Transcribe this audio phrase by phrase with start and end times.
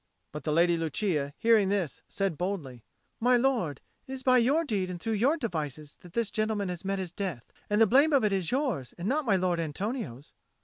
[0.31, 2.83] But the Lady Lucia, hearing this, said boldly,
[3.19, 6.83] "My lord, it is by your deed and through your devices that this gentleman has
[6.83, 10.33] met his death, and the blame of it is yours, and not my lord Antonio's."